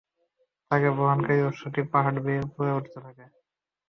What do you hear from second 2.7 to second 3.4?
উঠতে থাকে।